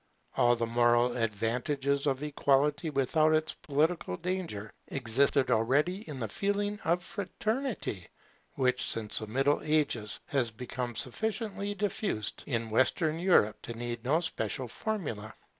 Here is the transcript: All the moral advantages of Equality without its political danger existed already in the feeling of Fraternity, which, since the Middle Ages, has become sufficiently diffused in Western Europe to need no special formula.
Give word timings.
All 0.35 0.55
the 0.55 0.65
moral 0.65 1.15
advantages 1.15 2.07
of 2.07 2.23
Equality 2.23 2.89
without 2.89 3.35
its 3.35 3.53
political 3.53 4.17
danger 4.17 4.73
existed 4.87 5.51
already 5.51 6.01
in 6.09 6.19
the 6.19 6.27
feeling 6.27 6.79
of 6.83 7.03
Fraternity, 7.03 8.07
which, 8.55 8.83
since 8.89 9.19
the 9.19 9.27
Middle 9.27 9.61
Ages, 9.63 10.19
has 10.25 10.49
become 10.49 10.95
sufficiently 10.95 11.75
diffused 11.75 12.43
in 12.47 12.71
Western 12.71 13.19
Europe 13.19 13.61
to 13.61 13.75
need 13.75 14.03
no 14.03 14.21
special 14.21 14.67
formula. 14.67 15.35